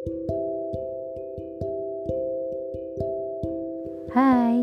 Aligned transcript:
Hai 0.00 0.08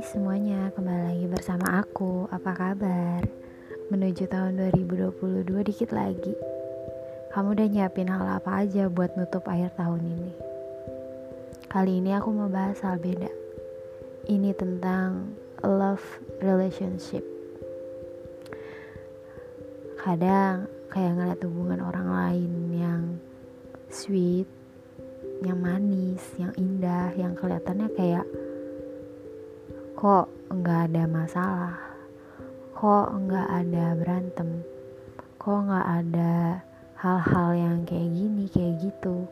semuanya, 0.01 0.73
kembali 0.73 1.13
lagi 1.13 1.29
bersama 1.29 1.77
aku. 1.77 2.25
Apa 2.33 2.57
kabar? 2.57 3.21
Menuju 3.93 4.25
tahun 4.33 4.57
2022 4.73 5.45
dikit 5.61 5.93
lagi. 5.93 6.33
Kamu 7.29 7.53
udah 7.53 7.69
nyiapin 7.69 8.09
hal 8.09 8.41
apa 8.41 8.65
aja 8.65 8.89
buat 8.89 9.13
nutup 9.13 9.45
akhir 9.45 9.77
tahun 9.77 10.09
ini? 10.09 10.33
Kali 11.69 12.01
ini 12.01 12.17
aku 12.17 12.33
mau 12.33 12.49
bahas 12.49 12.81
hal 12.81 12.97
beda. 12.97 13.29
Ini 14.25 14.57
tentang 14.57 15.37
love 15.61 16.17
relationship. 16.41 17.21
Kadang 20.01 20.65
kayak 20.89 21.13
ngeliat 21.13 21.45
hubungan 21.45 21.85
orang 21.85 22.09
lain 22.09 22.73
yang 22.73 23.21
sweet, 23.93 24.56
yang 25.45 25.59
manis, 25.61 26.23
yang 26.41 26.53
indah, 26.57 27.13
yang 27.13 27.37
kelihatannya 27.37 27.87
kayak 27.93 28.25
kok 29.93 30.29
nggak 30.49 30.79
ada 30.89 31.03
masalah? 31.05 31.75
Kok 32.77 33.07
nggak 33.25 33.47
ada 33.49 33.85
berantem? 33.97 34.49
Kok 35.37 35.59
nggak 35.69 35.87
ada 36.05 36.61
hal-hal 36.97 37.49
yang 37.53 37.77
kayak 37.85 38.09
gini 38.09 38.45
kayak 38.49 38.73
gitu? 38.81 39.25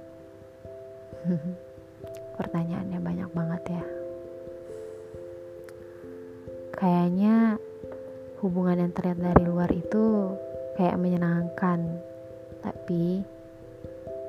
Pertanyaannya 2.38 2.99
banyak 3.02 3.30
banget 3.34 3.62
ya. 3.77 3.84
Kayaknya 6.76 7.35
hubungan 8.44 8.84
yang 8.85 8.91
terlihat 8.94 9.20
dari 9.22 9.44
luar 9.48 9.70
itu 9.72 10.35
kayak 10.77 10.99
menyenangkan. 10.99 11.80
Tapi 12.62 13.34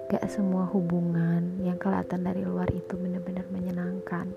gak 0.06 0.22
semua 0.30 0.70
hubungan 0.70 1.58
yang 1.66 1.82
kelihatan 1.82 2.22
dari 2.22 2.46
luar 2.46 2.70
itu 2.70 2.94
benar-benar 2.94 3.42
menyenangkan. 3.50 4.30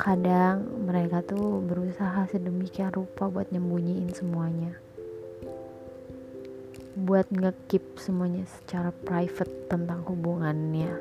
Kadang 0.00 0.88
mereka 0.88 1.20
tuh 1.20 1.60
berusaha 1.60 2.24
sedemikian 2.32 2.88
rupa 2.96 3.28
buat 3.28 3.52
nyembunyiin 3.52 4.08
semuanya. 4.16 4.72
Buat 6.96 7.28
ngekip 7.28 8.00
semuanya 8.00 8.48
secara 8.48 8.88
private 8.88 9.68
tentang 9.68 10.00
hubungannya. 10.08 10.96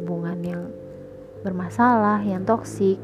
Hubungan 0.00 0.38
yang 0.40 0.62
bermasalah 1.44 2.24
yang 2.24 2.48
toksik 2.48 2.96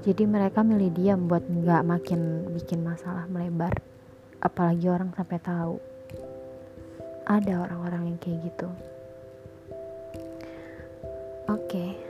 jadi 0.00 0.24
mereka 0.24 0.64
milih 0.64 0.96
diam 0.96 1.28
buat 1.28 1.44
nggak 1.44 1.84
makin 1.84 2.48
bikin 2.56 2.80
masalah 2.80 3.28
melebar. 3.28 3.76
Apalagi 4.40 4.88
orang 4.88 5.12
sampai 5.12 5.38
tahu. 5.44 5.76
Ada 7.28 7.68
orang-orang 7.68 8.16
yang 8.16 8.18
kayak 8.20 8.48
gitu 8.48 8.93
oke. 11.54 11.70
Okay 11.70 12.04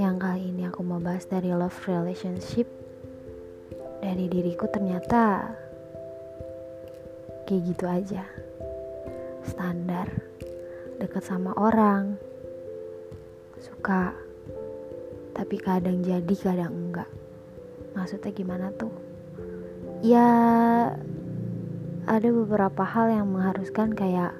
yang 0.00 0.16
kali 0.16 0.48
ini 0.48 0.64
aku 0.64 0.80
mau 0.80 0.96
bahas 0.96 1.28
dari 1.28 1.52
love 1.52 1.76
relationship. 1.84 2.64
Dari 4.00 4.32
diriku 4.32 4.64
ternyata 4.72 5.44
kayak 7.44 7.62
gitu 7.68 7.84
aja. 7.84 8.24
Standar. 9.44 10.08
Deket 10.96 11.20
sama 11.20 11.52
orang. 11.52 12.16
Suka. 13.60 14.16
Tapi 15.36 15.56
kadang 15.60 16.00
jadi 16.00 16.34
kadang 16.40 16.72
enggak. 16.72 17.10
Maksudnya 17.92 18.32
gimana 18.32 18.72
tuh? 18.72 18.92
Ya 20.00 20.32
ada 22.08 22.28
beberapa 22.32 22.88
hal 22.88 23.12
yang 23.12 23.28
mengharuskan 23.28 23.92
kayak 23.92 24.32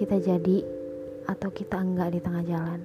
kita 0.00 0.16
jadi 0.16 0.77
atau 1.28 1.52
kita 1.52 1.76
enggak 1.76 2.16
di 2.16 2.20
tengah 2.24 2.42
jalan. 2.48 2.80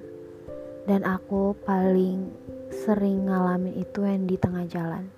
Dan 0.84 1.00
aku 1.08 1.56
paling 1.64 2.28
sering 2.68 3.24
ngalamin 3.24 3.72
itu 3.80 4.04
yang 4.04 4.28
di 4.28 4.36
tengah 4.36 4.68
jalan. 4.68 5.08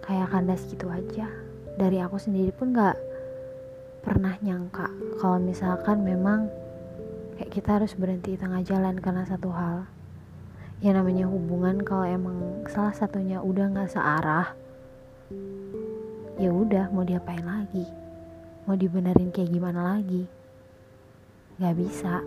Kayak 0.00 0.32
kandas 0.32 0.64
gitu 0.64 0.88
aja. 0.88 1.28
Dari 1.76 2.00
aku 2.00 2.16
sendiri 2.16 2.50
pun 2.56 2.72
gak 2.72 2.96
pernah 4.02 4.34
nyangka 4.42 4.90
kalau 5.22 5.38
misalkan 5.38 6.02
memang 6.02 6.50
kayak 7.38 7.54
kita 7.54 7.78
harus 7.78 7.94
berhenti 7.94 8.34
di 8.34 8.40
tengah 8.40 8.64
jalan 8.64 8.98
karena 8.98 9.28
satu 9.28 9.52
hal. 9.52 9.86
Yang 10.82 11.04
namanya 11.04 11.30
hubungan 11.30 11.84
kalau 11.86 12.02
emang 12.02 12.66
salah 12.66 12.90
satunya 12.90 13.38
udah 13.38 13.70
nggak 13.70 13.92
searah 13.92 14.58
ya 16.42 16.50
udah 16.50 16.90
mau 16.90 17.06
diapain 17.06 17.46
lagi? 17.46 17.86
Mau 18.66 18.74
dibenerin 18.74 19.30
kayak 19.30 19.54
gimana 19.54 19.94
lagi 19.94 20.26
nggak 21.58 21.76
bisa 21.76 22.22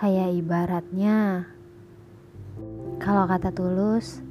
Kayak 0.00 0.32
ibaratnya 0.32 1.44
kalau 2.96 3.28
kata 3.28 3.52
tulus 3.52 4.24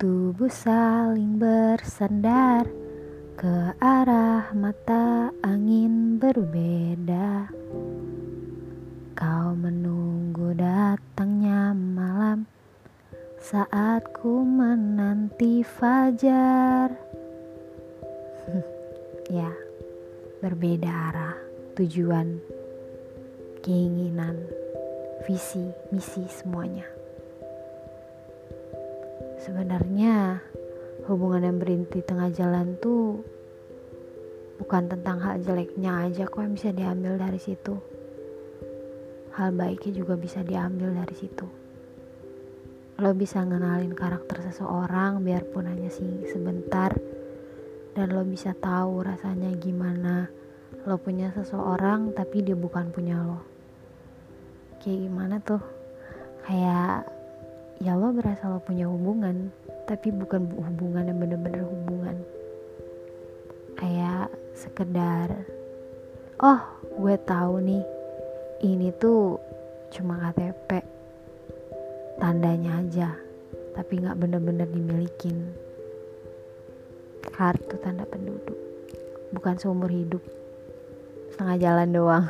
tubuh 0.00 0.48
saling 0.48 1.36
bersandar 1.36 2.64
ke 3.36 3.76
arah 3.76 4.56
mata 4.56 5.28
angin 5.44 6.16
berbeda. 6.16 7.52
Kau 9.12 9.52
menunggu 9.52 10.56
datangnya 10.56 11.76
malam 11.76 12.48
saat 13.36 14.00
ku 14.16 14.40
menanti 14.48 15.60
fajar. 15.60 16.88
ya, 19.28 19.52
berbeda 20.36 20.92
arah 20.92 21.36
tujuan 21.80 22.36
keinginan, 23.64 24.36
visi, 25.24 25.72
misi 25.88 26.28
semuanya. 26.28 26.84
Sebenarnya 29.40 30.44
hubungan 31.08 31.40
yang 31.40 31.56
berhenti 31.56 32.04
tengah 32.04 32.28
jalan 32.36 32.76
tuh 32.76 33.24
bukan 34.60 34.92
tentang 34.92 35.24
hal 35.24 35.40
jeleknya 35.40 36.04
aja 36.04 36.28
kok 36.28 36.44
yang 36.44 36.52
bisa 36.52 36.68
diambil 36.68 37.16
dari 37.16 37.40
situ. 37.40 37.74
Hal 39.40 39.56
baiknya 39.56 40.04
juga 40.04 40.20
bisa 40.20 40.44
diambil 40.44 40.92
dari 40.92 41.16
situ. 41.16 41.48
Lo 43.00 43.12
bisa 43.16 43.40
ngenalin 43.40 43.92
karakter 43.96 44.44
seseorang 44.52 45.24
biarpun 45.24 45.64
hanya 45.64 45.88
sih 45.88 46.28
sebentar 46.28 46.92
dan 47.96 48.12
lo 48.12 48.20
bisa 48.28 48.52
tahu 48.52 49.00
rasanya 49.00 49.56
gimana. 49.56 50.28
Lo 50.84 51.00
punya 51.00 51.32
seseorang 51.32 52.12
tapi 52.12 52.44
dia 52.44 52.52
bukan 52.52 52.92
punya 52.92 53.16
lo. 53.24 53.40
Kayak 54.84 55.08
gimana 55.08 55.40
tuh? 55.40 55.64
Kayak 56.44 57.08
ya 57.80 57.96
lo 57.96 58.12
berasa 58.12 58.52
lo 58.52 58.60
punya 58.60 58.84
hubungan 58.84 59.48
tapi 59.88 60.12
bukan 60.12 60.44
hubungan 60.52 61.08
yang 61.08 61.18
bener-bener 61.18 61.64
hubungan. 61.64 62.16
Kayak 63.80 64.28
sekedar 64.52 65.32
oh 66.44 66.60
gue 67.00 67.16
tahu 67.24 67.64
nih 67.64 67.84
ini 68.60 68.92
tuh 69.00 69.40
cuma 69.88 70.20
KTP 70.20 70.84
tandanya 72.20 72.80
aja 72.80 73.08
tapi 73.72 74.00
nggak 74.00 74.20
bener-bener 74.20 74.68
dimilikin 74.68 75.52
kartu 77.30 77.76
tanda 77.82 78.06
penduduk. 78.06 78.56
Bukan 79.34 79.58
seumur 79.58 79.90
hidup. 79.90 80.22
Setengah 81.34 81.56
jalan 81.58 81.88
doang. 81.90 82.26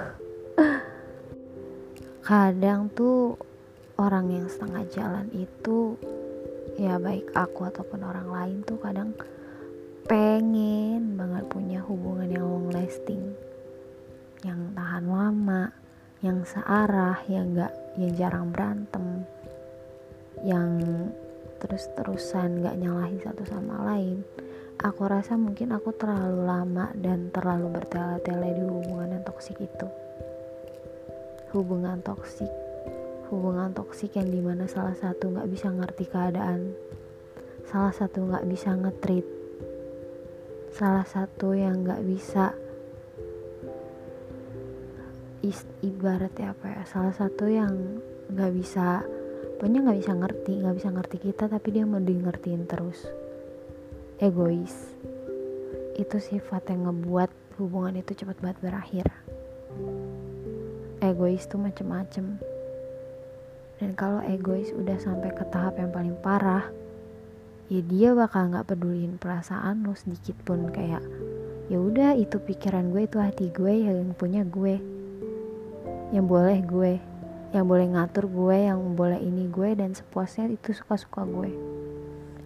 Kadang 2.27 2.91
tuh 2.91 3.39
orang 3.97 4.33
yang 4.33 4.47
setengah 4.49 4.85
jalan 4.93 5.27
itu 5.33 5.97
ya 6.77 7.01
baik 7.01 7.33
aku 7.33 7.69
ataupun 7.71 8.05
orang 8.05 8.29
lain 8.29 8.59
tuh 8.69 8.77
kadang 8.77 9.17
pengen 10.05 11.17
banget 11.17 11.49
punya 11.49 11.81
hubungan 11.87 12.29
yang 12.29 12.45
long 12.45 12.69
lasting. 12.75 13.33
Yang 14.45 14.61
tahan 14.77 15.07
lama 15.09 15.73
yang 16.21 16.43
searah 16.45 17.23
yang 17.31 17.55
gak 17.55 17.73
yang 17.97 18.13
jarang 18.19 18.47
berantem. 18.51 19.25
Yang 20.45 20.71
terus-terusan 21.63 22.61
gak 22.61 22.77
nyalahin 22.77 23.23
satu 23.25 23.43
sama 23.49 23.81
lain 23.95 24.21
aku 24.81 25.03
rasa 25.09 25.37
mungkin 25.41 25.73
aku 25.73 25.95
terlalu 25.97 26.45
lama 26.45 26.93
dan 26.97 27.33
terlalu 27.33 27.73
bertele-tele 27.73 28.57
di 28.57 28.63
hubungan 28.65 29.17
yang 29.17 29.25
toksik 29.25 29.57
itu. 29.61 29.89
Hubungan 31.57 32.03
toksik. 32.05 32.51
Hubungan 33.33 33.73
toksik 33.73 34.15
yang 34.17 34.29
di 34.29 34.41
mana 34.45 34.69
salah 34.69 34.95
satu 34.95 35.33
nggak 35.33 35.49
bisa 35.49 35.73
ngerti 35.73 36.05
keadaan. 36.09 36.77
Salah 37.67 37.95
satu 37.95 38.29
nggak 38.29 38.47
bisa 38.47 38.77
ngetrit. 38.77 39.27
Salah 40.77 41.07
satu 41.09 41.57
yang 41.57 41.83
nggak 41.83 42.03
bisa 42.05 42.53
ibaratnya 45.87 46.51
apa 46.51 46.67
ya 46.67 46.83
salah 46.89 47.15
satu 47.15 47.47
yang 47.47 48.03
nggak 48.33 48.53
bisa 48.57 49.07
pokoknya 49.57 49.81
nggak 49.87 49.99
bisa 50.03 50.13
ngerti 50.19 50.53
nggak 50.59 50.77
bisa 50.77 50.89
ngerti 50.91 51.17
kita 51.23 51.45
tapi 51.47 51.69
dia 51.71 51.85
mau 51.87 52.03
di 52.03 52.15
ngertiin 52.19 52.67
terus 52.67 53.07
egois. 54.17 54.73
Itu 56.01 56.17
sifat 56.17 56.73
yang 56.73 56.89
ngebuat 56.89 57.29
hubungan 57.61 58.01
itu 58.01 58.17
cepat 58.17 58.41
banget 58.41 58.59
berakhir. 58.65 59.07
Egois 61.05 61.45
tuh 61.45 61.61
macem-macem. 61.61 62.41
Dan 63.77 63.93
kalau 63.93 64.25
egois 64.25 64.73
udah 64.73 64.97
sampai 64.97 65.37
ke 65.37 65.45
tahap 65.53 65.77
yang 65.77 65.93
paling 65.93 66.17
parah 66.25 66.65
ya 67.69 67.83
dia 67.85 68.15
bakal 68.17 68.49
nggak 68.49 68.73
peduliin 68.73 69.21
perasaan 69.21 69.85
lo 69.85 69.93
sedikit 69.93 70.41
pun. 70.49 70.73
Kayak 70.73 71.05
ya 71.69 71.77
udah 71.77 72.17
itu 72.17 72.41
pikiran 72.41 72.97
gue 72.97 73.05
itu 73.05 73.21
hati 73.21 73.53
gue 73.53 73.85
yang 73.85 74.17
punya 74.17 74.49
gue. 74.49 74.81
Yang 76.17 76.25
boleh 76.25 76.59
gue. 76.65 76.93
Yang 77.53 77.65
boleh 77.69 77.87
ngatur 77.93 78.33
gue 78.33 78.57
yang 78.65 78.81
boleh 78.97 79.21
ini 79.21 79.45
gue 79.53 79.77
dan 79.77 79.93
sepuasnya 79.93 80.49
itu 80.57 80.73
suka-suka 80.73 81.29
gue 81.29 81.76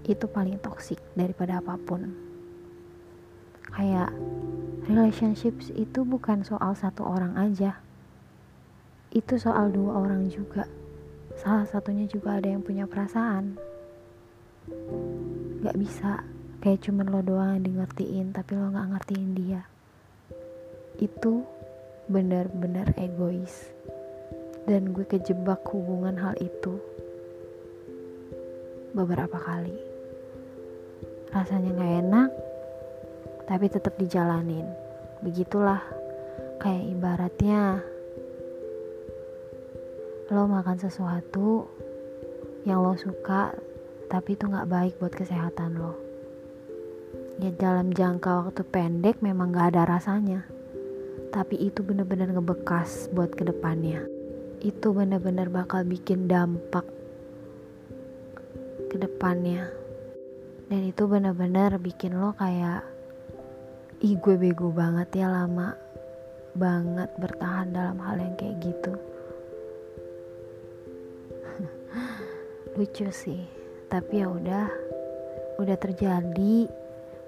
itu 0.09 0.25
paling 0.25 0.57
toksik 0.63 1.01
daripada 1.13 1.61
apa 1.61 1.77
pun. 1.77 2.09
Kayak 3.71 4.11
relationships 4.89 5.71
itu 5.77 6.03
bukan 6.03 6.43
soal 6.43 6.73
satu 6.73 7.05
orang 7.05 7.37
aja. 7.37 7.79
Itu 9.13 9.37
soal 9.37 9.75
dua 9.75 10.01
orang 10.01 10.31
juga. 10.31 10.65
Salah 11.39 11.67
satunya 11.67 12.07
juga 12.07 12.39
ada 12.39 12.49
yang 12.51 12.63
punya 12.63 12.87
perasaan. 12.87 13.59
Gak 15.61 15.77
bisa. 15.77 16.25
Kayak 16.61 16.85
cuman 16.85 17.07
lo 17.09 17.21
doang 17.25 17.57
yang 17.57 17.65
di 17.65 17.73
ngertiin 17.73 18.27
tapi 18.37 18.53
lo 18.57 18.69
gak 18.73 18.91
ngertiin 18.97 19.31
dia. 19.37 19.63
Itu 21.01 21.47
benar-benar 22.11 22.93
egois. 23.01 23.73
Dan 24.69 24.93
gue 24.93 25.09
kejebak 25.09 25.65
hubungan 25.73 26.21
hal 26.21 26.37
itu 26.37 26.77
beberapa 28.93 29.39
kali 29.39 29.90
rasanya 31.31 31.71
gak 31.79 31.95
enak 32.07 32.29
tapi 33.47 33.67
tetap 33.71 33.95
dijalanin. 33.99 34.67
Begitulah 35.23 35.83
kayak 36.59 36.87
ibaratnya. 36.91 37.83
Lo 40.31 40.47
makan 40.47 40.79
sesuatu 40.79 41.67
yang 42.67 42.83
lo 42.83 42.95
suka 42.95 43.55
tapi 44.11 44.35
itu 44.35 44.47
gak 44.47 44.71
baik 44.71 44.99
buat 44.99 45.15
kesehatan 45.15 45.79
lo. 45.79 45.95
Ya 47.39 47.51
dalam 47.55 47.95
jangka 47.95 48.47
waktu 48.47 48.63
pendek 48.67 49.23
memang 49.23 49.55
gak 49.55 49.75
ada 49.75 49.87
rasanya 49.87 50.47
tapi 51.31 51.55
itu 51.63 51.87
bener-bener 51.87 52.35
ngebekas 52.35 53.07
buat 53.15 53.31
ke 53.31 53.47
depannya. 53.47 54.03
Itu 54.61 54.91
bener-bener 54.91 55.47
bakal 55.47 55.87
bikin 55.87 56.27
dampak 56.27 56.85
ke 58.91 58.99
depannya 58.99 59.71
dan 60.71 60.87
itu 60.87 61.03
bener-bener 61.11 61.83
bikin 61.83 62.15
lo 62.15 62.31
kayak 62.39 62.87
ih 64.07 64.15
gue 64.23 64.39
bego 64.39 64.71
banget 64.71 65.19
ya 65.19 65.27
lama 65.27 65.75
banget 66.55 67.11
bertahan 67.19 67.75
dalam 67.75 67.99
hal 67.99 68.23
yang 68.23 68.39
kayak 68.39 68.63
gitu. 68.63 68.95
Lucu 72.79 73.11
sih. 73.11 73.43
Tapi 73.91 74.23
ya 74.23 74.31
udah 74.31 74.67
udah 75.59 75.77
terjadi 75.77 76.71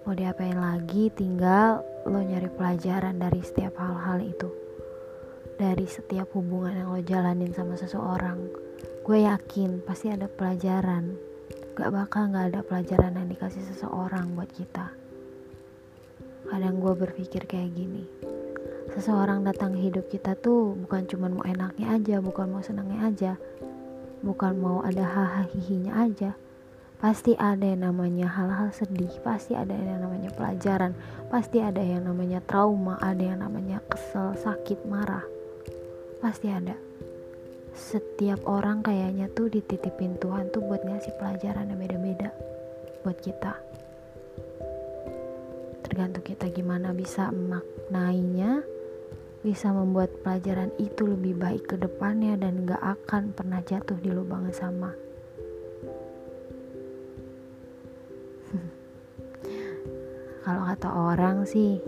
mau 0.07 0.15
diapain 0.15 0.55
lagi 0.55 1.11
tinggal 1.11 1.83
lo 2.07 2.23
nyari 2.23 2.47
pelajaran 2.47 3.19
dari 3.19 3.43
setiap 3.43 3.75
hal-hal 3.75 4.23
itu. 4.23 4.51
Dari 5.59 5.87
setiap 5.91 6.31
hubungan 6.39 6.79
yang 6.79 6.95
lo 6.95 7.03
jalanin 7.03 7.51
sama 7.51 7.75
seseorang. 7.75 8.39
Gue 9.03 9.27
yakin 9.27 9.83
pasti 9.83 10.15
ada 10.15 10.31
pelajaran 10.31 11.32
gak 11.73 11.89
bakal 11.89 12.29
gak 12.29 12.53
ada 12.53 12.61
pelajaran 12.61 13.17
yang 13.17 13.29
dikasih 13.33 13.65
seseorang 13.73 14.37
buat 14.37 14.53
kita. 14.53 14.93
Kadang 16.53 16.85
gue 16.85 16.93
berpikir 16.93 17.49
kayak 17.49 17.73
gini. 17.73 18.05
Seseorang 18.93 19.41
datang 19.41 19.73
hidup 19.73 20.05
kita 20.13 20.37
tuh 20.37 20.77
bukan 20.77 21.09
cuma 21.09 21.33
mau 21.33 21.41
enaknya 21.49 21.97
aja 21.97 22.21
bukan 22.21 22.53
mau 22.53 22.61
senangnya 22.61 23.01
aja 23.09 23.33
bukan 24.21 24.53
mau 24.61 24.85
ada 24.85 25.01
hahaha 25.01 25.49
aja. 26.05 26.37
Pasti 27.01 27.35
ada 27.41 27.67
yang 27.67 27.89
namanya 27.89 28.29
hal-hal 28.31 28.69
sedih 28.71 29.11
pasti 29.27 29.59
ada 29.59 29.75
yang 29.75 30.07
namanya 30.07 30.31
pelajaran 30.37 30.95
pasti 31.33 31.59
ada 31.59 31.83
yang 31.83 32.07
namanya 32.07 32.39
trauma 32.45 32.95
ada 33.03 33.19
yang 33.19 33.41
namanya 33.41 33.81
kesel 33.89 34.37
sakit 34.37 34.85
marah. 34.85 35.25
Pasti 36.21 36.53
ada 36.53 36.77
setiap 37.73 38.45
orang 38.45 38.85
kayaknya 38.85 39.33
tuh 39.33 39.49
dititipin 39.49 40.21
Tuhan 40.21 40.53
tuh 40.53 40.61
buat 40.61 40.85
ngasih 40.85 41.17
pelajaran 41.17 41.73
yang 41.73 41.81
beda-beda 41.81 42.31
buat 43.01 43.17
kita. 43.19 43.57
Tergantung 45.89 46.25
kita 46.25 46.53
gimana 46.53 46.93
bisa 46.93 47.33
memaknainya 47.33 48.61
bisa 49.43 49.75
membuat 49.75 50.15
pelajaran 50.23 50.71
itu 50.79 51.03
lebih 51.03 51.35
baik 51.35 51.67
ke 51.67 51.75
depannya 51.75 52.39
dan 52.39 52.63
gak 52.63 52.79
akan 52.79 53.35
pernah 53.35 53.59
jatuh 53.67 53.99
di 53.99 54.15
lubang 54.15 54.47
yang 54.47 54.55
sama. 54.55 54.95
Kalau 60.47 60.63
kata 60.63 60.89
orang 60.95 61.43
sih 61.43 61.83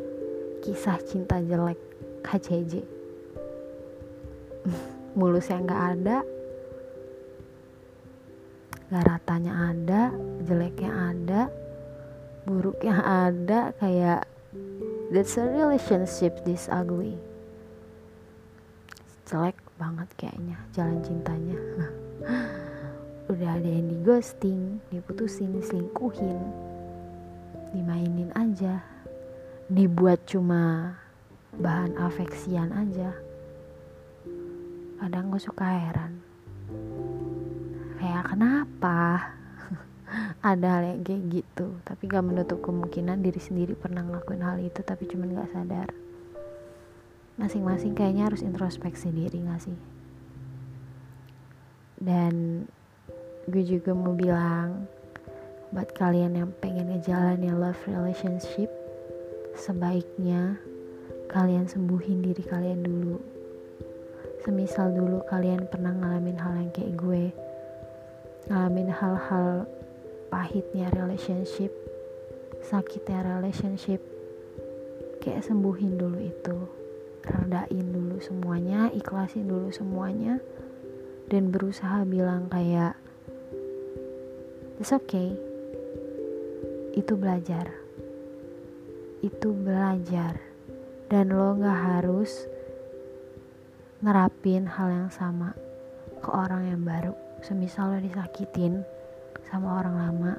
kisah 0.67 0.99
cinta 1.07 1.39
jelek 1.39 1.79
KCJ 2.27 2.94
mulusnya 5.15 5.63
nggak 5.63 5.83
ada 5.99 6.19
gak 8.95 9.05
ratanya 9.11 9.75
ada 9.75 10.15
jeleknya 10.45 10.91
ada 10.93 11.41
buruknya 12.45 12.95
ada 13.27 13.73
kayak 13.81 14.29
that's 15.11 15.35
a 15.41 15.45
relationship 15.45 16.45
this 16.45 16.69
ugly. 16.71 17.17
Jelek 19.25 19.57
banget 19.81 20.09
kayaknya 20.21 20.61
jalan 20.77 21.01
cintanya. 21.01 21.59
Udah 23.33 23.57
ada 23.57 23.67
yang 23.67 23.89
di 23.89 23.97
ghosting 24.05 24.79
diputusin 24.93 25.57
diselingkuhin 25.57 26.39
dimainin 27.73 28.31
aja. 28.37 28.85
Dibuat 29.73 30.29
cuma 30.29 30.93
bahan 31.57 31.97
afeksian 31.97 32.69
aja 32.69 33.17
kadang 35.05 35.29
gue 35.29 35.37
suka 35.37 35.69
heran. 35.69 36.17
Kayak 38.01 38.25
kenapa? 38.33 39.01
Ada 40.49 40.81
hal 40.81 40.83
yang 40.97 41.01
kayak 41.05 41.23
gitu. 41.29 41.77
Tapi 41.85 42.09
gak 42.09 42.25
menutup 42.25 42.65
kemungkinan 42.65 43.21
diri 43.21 43.37
sendiri 43.37 43.77
pernah 43.77 44.01
ngelakuin 44.01 44.41
hal 44.41 44.57
itu 44.65 44.81
tapi 44.81 45.05
cuman 45.05 45.37
gak 45.37 45.53
sadar. 45.53 45.93
Masing-masing 47.37 47.93
kayaknya 47.93 48.33
harus 48.33 48.41
introspeksi 48.41 49.13
diri 49.13 49.45
gak 49.45 49.61
sih? 49.69 49.77
Dan 52.01 52.65
gue 53.45 53.61
juga 53.61 53.93
mau 53.93 54.17
bilang 54.17 54.89
buat 55.69 55.93
kalian 56.01 56.33
yang 56.33 56.51
pengen 56.65 56.97
ngejalanin 56.97 57.61
love 57.61 57.85
relationship 57.85 58.73
sebaiknya 59.53 60.57
kalian 61.29 61.69
sembuhin 61.69 62.25
diri 62.25 62.41
kalian 62.41 62.81
dulu 62.81 63.34
semisal 64.45 64.93
dulu 64.93 65.25
kalian 65.27 65.65
pernah 65.67 65.97
ngalamin 65.97 66.37
hal 66.37 66.55
yang 66.61 66.71
kayak 66.71 66.95
gue. 67.01 67.25
Ngalamin 68.53 68.93
hal-hal 68.93 69.65
pahitnya 70.29 70.93
relationship 70.93 71.73
sakitnya 72.65 73.21
relationship. 73.21 74.01
Kayak 75.21 75.45
sembuhin 75.45 76.01
dulu 76.01 76.21
itu 76.21 76.57
redain 77.25 77.87
dulu 77.89 78.21
semuanya 78.21 78.93
ikhlasin 78.93 79.49
dulu 79.49 79.73
semuanya 79.73 80.37
dan 81.33 81.49
berusaha 81.49 82.05
bilang 82.05 82.49
kayak 82.53 82.97
it's 84.81 84.93
okay. 84.93 85.37
Itu 86.97 87.17
belajar. 87.21 87.73
Itu 89.25 89.53
belajar. 89.57 90.41
Dan 91.09 91.33
lo 91.33 91.57
gak 91.57 91.81
harus 92.01 92.49
ngerapin 94.05 94.69
hal 94.69 94.93
yang 94.93 95.09
sama 95.09 95.57
ke 96.21 96.29
orang 96.29 96.69
yang 96.69 96.85
baru. 96.85 97.17
Semisal 97.41 97.97
lo 97.97 97.99
disakitin 98.05 98.85
sama 99.49 99.81
orang 99.81 99.97
lama 99.97 100.33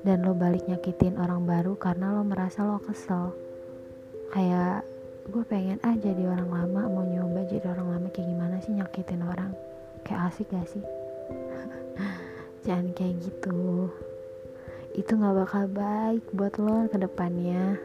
dan 0.00 0.24
lo 0.24 0.32
balik 0.32 0.64
nyakitin 0.64 1.20
orang 1.20 1.44
baru 1.44 1.76
karena 1.76 2.16
lo 2.16 2.24
merasa 2.24 2.64
lo 2.64 2.80
kesel. 2.80 3.36
Kayak 4.32 4.88
gue 5.28 5.44
pengen 5.44 5.76
aja 5.84 6.16
di 6.16 6.24
orang 6.24 6.48
lama 6.48 6.88
mau 6.88 7.04
nyoba 7.04 7.44
jadi 7.44 7.68
orang 7.68 7.92
lama 7.92 8.08
kayak 8.08 8.24
gimana 8.24 8.56
sih 8.64 8.72
nyakitin 8.72 9.20
orang? 9.20 9.52
Kayak 10.00 10.32
asik 10.32 10.48
gak 10.48 10.64
sih? 10.72 10.84
Jangan 12.64 12.88
kayak 12.96 13.20
gitu. 13.20 13.92
Itu 14.96 15.20
gak 15.20 15.36
bakal 15.44 15.68
baik 15.68 16.24
buat 16.32 16.56
lo 16.56 16.88
ke 16.88 16.96
depannya. 16.96 17.76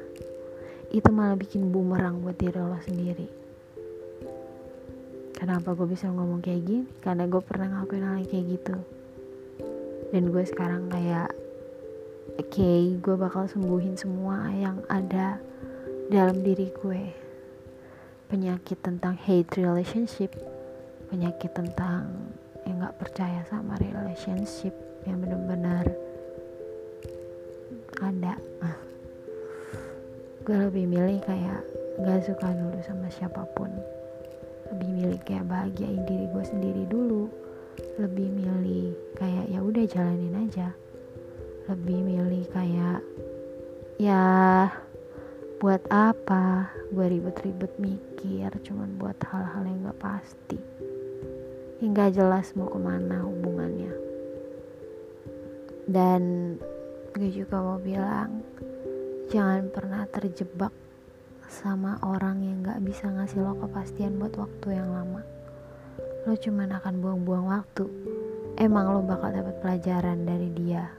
Itu 0.96 1.12
malah 1.12 1.36
bikin 1.36 1.76
bumerang 1.76 2.24
buat 2.24 2.40
diri 2.40 2.56
lo 2.56 2.80
sendiri 2.88 3.45
kenapa 5.46 5.78
gue 5.78 5.86
bisa 5.86 6.10
ngomong 6.10 6.42
kayak 6.42 6.66
gini? 6.66 6.90
Karena 7.06 7.30
gue 7.30 7.38
pernah 7.38 7.70
ngelakuin 7.70 8.02
hal 8.02 8.26
kayak 8.26 8.46
gitu. 8.50 8.76
Dan 10.10 10.34
gue 10.34 10.42
sekarang 10.42 10.90
kayak 10.90 11.30
oke 12.42 12.50
okay, 12.50 12.98
gue 12.98 13.14
bakal 13.14 13.46
sembuhin 13.46 13.94
semua 13.94 14.50
yang 14.50 14.82
ada 14.90 15.38
dalam 16.10 16.42
diri 16.42 16.74
gue. 16.74 17.14
Penyakit 18.26 18.82
tentang 18.82 19.14
hate 19.22 19.62
relationship 19.62 20.34
penyakit 21.14 21.54
tentang 21.54 22.10
yang 22.66 22.82
nggak 22.82 22.98
percaya 22.98 23.46
sama 23.46 23.78
relationship 23.78 24.74
yang 25.06 25.22
benar-benar 25.22 25.86
ada. 28.02 28.34
Gue 30.42 30.58
lebih 30.58 30.90
milih 30.90 31.22
kayak 31.22 31.62
gak 32.02 32.26
suka 32.26 32.50
dulu 32.50 32.82
sama 32.82 33.06
siapa 33.14 33.46
pun 33.54 33.70
lebih 34.76 34.92
milih 34.92 35.22
kayak 35.24 35.48
bahagiain 35.48 36.04
diri 36.04 36.28
gue 36.36 36.44
sendiri 36.44 36.84
dulu. 36.92 37.32
Lebih 37.96 38.28
milih 38.28 38.92
kayak 39.16 39.48
ya 39.48 39.64
udah 39.64 39.88
jalanin 39.88 40.36
aja. 40.36 40.76
Lebih 41.72 42.04
milih 42.04 42.44
kayak 42.52 43.00
ya 43.96 44.24
buat 45.64 45.80
apa? 45.88 46.68
Gue 46.92 47.08
ribet-ribet 47.08 47.72
mikir 47.80 48.52
cuman 48.68 49.00
buat 49.00 49.16
hal-hal 49.32 49.64
yang 49.64 49.88
gak 49.88 50.00
pasti. 50.04 50.60
Hingga 51.80 52.12
jelas 52.12 52.52
mau 52.60 52.68
ke 52.68 52.76
mana 52.76 53.24
hubungannya. 53.24 53.96
Dan 55.88 56.22
gue 57.16 57.32
juga 57.32 57.64
mau 57.64 57.80
bilang 57.80 58.44
jangan 59.32 59.72
pernah 59.72 60.04
terjebak 60.12 60.76
sama 61.50 61.98
orang 62.02 62.42
yang 62.42 62.66
gak 62.66 62.82
bisa 62.82 63.10
ngasih 63.10 63.42
lo 63.46 63.54
kepastian 63.60 64.18
buat 64.18 64.34
waktu 64.38 64.82
yang 64.82 64.90
lama. 64.90 65.22
Lo 66.26 66.34
cuman 66.34 66.74
akan 66.76 66.96
buang-buang 67.02 67.46
waktu. 67.50 67.86
Emang 68.58 68.90
lo 68.90 69.02
bakal 69.04 69.36
dapat 69.36 69.56
pelajaran 69.62 70.26
dari 70.26 70.50
dia. 70.54 70.90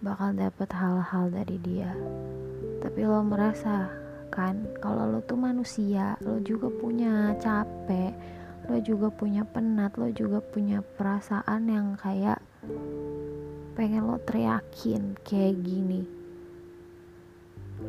Bakal 0.00 0.34
dapat 0.34 0.68
hal-hal 0.72 1.30
dari 1.30 1.56
dia. 1.60 1.92
Tapi 2.80 3.00
lo 3.04 3.20
merasa 3.22 3.92
kan 4.30 4.62
kalau 4.78 5.10
lo 5.10 5.18
tuh 5.26 5.34
manusia 5.34 6.14
lo 6.22 6.38
juga 6.38 6.70
punya 6.70 7.34
capek 7.42 8.14
lo 8.70 8.78
juga 8.78 9.10
punya 9.10 9.42
penat 9.42 9.98
lo 9.98 10.06
juga 10.14 10.38
punya 10.38 10.78
perasaan 10.80 11.66
yang 11.66 11.98
kayak 11.98 12.38
pengen 13.74 14.06
lo 14.06 14.22
teriakin 14.22 15.18
kayak 15.26 15.58
gini 15.66 16.19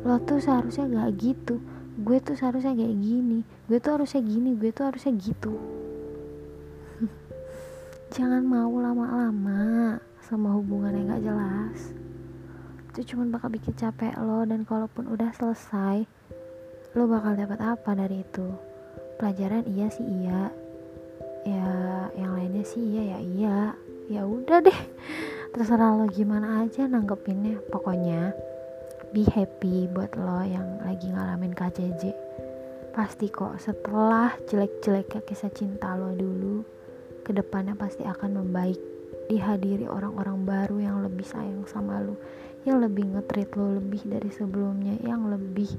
lo 0.02 0.16
tuh 0.24 0.40
seharusnya 0.40 0.88
gak 0.88 1.20
gitu. 1.20 1.60
Gue 2.00 2.18
tuh 2.24 2.34
seharusnya 2.34 2.72
kayak 2.72 2.96
gini. 2.98 3.44
Gue 3.68 3.78
tuh 3.78 4.00
harusnya 4.00 4.24
gini 4.24 4.56
gue 4.56 4.70
tuh 4.72 4.88
harusnya 4.88 5.12
gitu. 5.20 5.52
Jangan 8.16 8.42
mau 8.42 8.72
lama-lama 8.80 10.00
sama 10.24 10.56
hubungan 10.56 10.96
yang 10.96 11.06
gak 11.12 11.24
jelas. 11.28 11.78
Itu 12.92 13.14
cuma 13.14 13.28
bakal 13.28 13.52
bikin 13.52 13.72
capek 13.76 14.16
lo 14.20 14.44
dan 14.44 14.68
kalaupun 14.68 15.08
udah 15.08 15.32
selesai 15.32 16.04
lo 16.92 17.08
bakal 17.08 17.32
dapat 17.32 17.56
apa 17.64 17.90
dari 17.96 18.20
itu? 18.20 18.52
Pelajaran 19.16 19.64
iya 19.64 19.86
sih 19.88 20.04
iya. 20.04 20.52
Ya 21.42 21.68
yang 22.20 22.36
lainnya 22.36 22.64
sih 22.68 22.80
iya 22.80 23.16
ya 23.16 23.18
iya. 23.20 23.58
Ya 24.12 24.22
udah 24.28 24.60
deh. 24.60 24.80
Terserah 25.56 25.96
lo 25.96 26.04
gimana 26.12 26.64
aja 26.64 26.84
nanggepinnya. 26.84 27.64
Pokoknya 27.72 28.36
be 29.12 29.28
happy 29.28 29.92
buat 29.92 30.16
lo 30.16 30.40
yang 30.40 30.80
lagi 30.80 31.12
ngalamin 31.12 31.52
KCJ 31.52 32.32
pasti 32.96 33.28
kok 33.28 33.60
setelah 33.60 34.32
jelek-jeleknya 34.48 35.20
kisah 35.24 35.52
cinta 35.52 35.96
lo 35.96 36.16
dulu 36.16 36.64
ke 37.20 37.36
depannya 37.36 37.76
pasti 37.76 38.04
akan 38.04 38.40
membaik. 38.40 38.80
Dihadiri 39.22 39.88
orang-orang 39.88 40.44
baru 40.44 40.76
yang 40.82 40.96
lebih 41.00 41.24
sayang 41.24 41.64
sama 41.64 42.00
lu 42.04 42.18
yang 42.68 42.84
lebih 42.84 43.16
ngetrit 43.16 43.48
lo 43.56 43.80
lebih 43.80 44.04
dari 44.04 44.28
sebelumnya 44.28 44.98
yang 45.00 45.28
lebih 45.28 45.72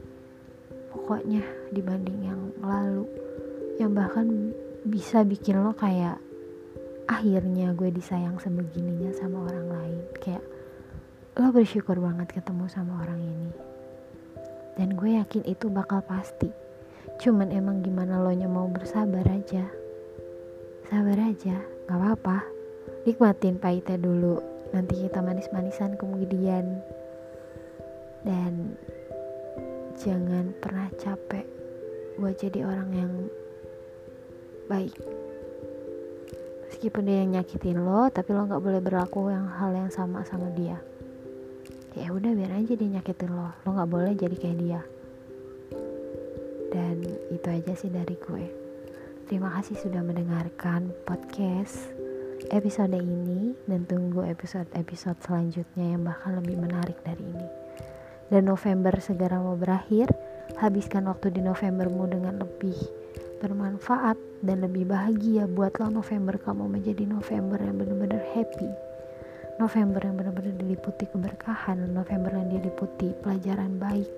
pokoknya 0.94 1.42
dibanding 1.70 2.22
yang 2.24 2.42
lalu. 2.62 3.06
Yang 3.78 3.92
bahkan 3.94 4.28
bisa 4.86 5.22
bikin 5.25 5.62
lo 5.62 5.74
kayak 5.74 6.18
akhirnya 7.10 7.74
gue 7.78 7.90
disayang 7.94 8.38
sebegininya 8.38 9.10
sama 9.13 9.50
orang 9.50 9.68
lain. 9.70 10.02
Kayak 10.18 10.46
lo 11.34 11.50
bersyukur 11.50 11.98
banget 11.98 12.30
ketemu 12.30 12.70
sama 12.70 13.02
orang 13.02 13.18
ini. 13.18 13.50
Dan 14.78 14.94
gue 14.94 15.18
yakin 15.18 15.42
itu 15.50 15.66
bakal 15.66 16.06
pasti. 16.06 16.54
Cuman 17.18 17.50
emang 17.50 17.82
gimana 17.82 18.22
lo 18.22 18.30
nya 18.30 18.46
mau 18.46 18.70
bersabar 18.70 19.25
aja? 19.25 19.66
Sabar 20.86 21.18
aja 21.18 21.58
gak 21.90 21.98
apa-apa. 21.98 22.46
Nikmatin 23.10 23.58
pahitnya 23.58 23.98
dulu. 23.98 24.46
Nanti 24.78 25.10
kita 25.10 25.25
manis-manisan 25.25 25.98
kemudian. 25.98 26.86
Dan 28.22 28.78
jangan 29.98 30.54
pernah 30.62 30.86
capek 31.02 31.50
buat 32.22 32.38
jadi 32.38 32.62
orang 32.62 32.90
yang 32.94 33.13
baik. 34.70 34.94
Meskipun 36.70 37.10
dia 37.10 37.25
yang 37.25 37.42
nyakitin 37.42 37.82
lo 37.82 38.06
tapi 38.13 38.38
lo 38.38 38.46
nggak 38.46 38.62
boleh 38.62 38.82
berlaku 38.86 39.34
yang 39.34 39.50
hal 39.50 39.74
yang 39.74 39.90
sama 39.90 40.22
sama 40.25 40.54
dia 40.54 40.93
ya 41.94 42.10
udah 42.10 42.32
biar 42.34 42.52
aja 42.58 42.74
dia 42.74 42.90
nyakitin 42.90 43.32
lo. 43.34 43.54
Lo 43.66 43.70
nggak 43.78 43.90
boleh 43.90 44.14
jadi 44.18 44.36
kayak 44.38 44.58
dia. 44.58 44.82
Dan 46.74 47.06
itu 47.30 47.48
aja 47.50 47.74
sih 47.78 47.94
dari 47.94 48.18
gue. 48.18 48.46
Terima 49.30 49.54
kasih 49.58 49.78
sudah 49.78 50.02
mendengarkan 50.02 50.90
podcast 51.06 51.94
episode 52.50 52.98
ini 52.98 53.56
dan 53.70 53.86
tunggu 53.86 54.26
episode-episode 54.26 55.22
selanjutnya 55.24 55.96
yang 55.96 56.02
bakal 56.04 56.38
lebih 56.42 56.58
menarik 56.60 56.98
dari 57.06 57.24
ini. 57.24 57.48
Dan 58.28 58.50
November 58.50 58.98
segera 58.98 59.38
mau 59.38 59.54
berakhir, 59.54 60.10
habiskan 60.58 61.06
waktu 61.06 61.30
di 61.30 61.42
Novembermu 61.46 62.10
dengan 62.10 62.42
lebih 62.42 62.76
bermanfaat 63.40 64.18
dan 64.42 64.66
lebih 64.66 64.90
bahagia. 64.90 65.46
Buatlah 65.46 65.94
November 65.94 66.42
kamu 66.42 66.74
menjadi 66.74 67.06
November 67.06 67.62
yang 67.62 67.78
benar-benar 67.78 68.24
happy. 68.34 68.93
November 69.63 70.03
yang 70.03 70.20
benar-benar 70.20 70.60
diliputi 70.60 71.08
keberkahan, 71.08 71.79
November 71.88 72.36
yang 72.36 72.51
diliputi 72.51 73.15
pelajaran 73.24 73.79
baik, 73.79 74.12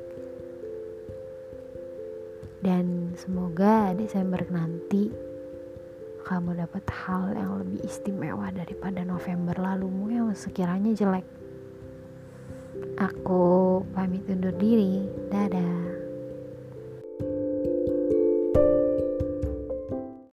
dan 2.65 3.13
semoga 3.13 3.93
Desember 3.93 4.41
nanti 4.49 5.13
kamu 6.25 6.57
dapat 6.57 6.81
hal 6.89 7.37
yang 7.37 7.61
lebih 7.61 7.85
istimewa 7.85 8.49
daripada 8.49 9.05
November 9.05 9.53
lalumu 9.61 10.09
yang 10.09 10.33
sekiranya 10.33 10.89
jelek. 10.97 11.29
Aku 12.97 13.85
pamit 13.93 14.25
undur 14.25 14.57
diri. 14.57 15.05
Dadah. 15.29 15.84